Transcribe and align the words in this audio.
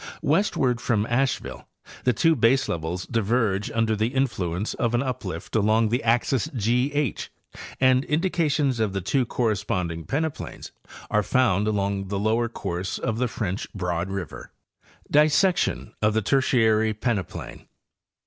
Westward 0.23 0.81
from 0.81 1.05
Asheville 1.11 1.67
the 2.05 2.11
two 2.11 2.35
baselevels 2.35 3.05
diverge 3.05 3.69
under 3.69 3.95
the 3.95 4.07
influence 4.15 4.73
of 4.73 4.95
an 4.95 5.03
uplift 5.03 5.55
along 5.55 5.89
the 5.89 6.01
axis 6.03 6.49
G 6.55 6.91
H 6.91 7.29
and 7.79 8.03
indications 8.05 8.79
of 8.79 8.93
the 8.93 9.01
two 9.01 9.27
corresponding 9.27 10.05
peneplains 10.05 10.71
are 11.11 11.21
found 11.21 11.67
along 11.67 12.07
the 12.07 12.17
lower 12.17 12.49
course 12.49 12.97
of 12.97 13.19
the 13.19 13.27
French 13.27 13.71
Broad 13.75 14.09
river. 14.09 14.51
DISSECTION 15.11 15.93
OF 16.01 16.15
THE 16.15 16.23
TERTIARY 16.23 16.95
PENEPLAIN. 16.95 17.67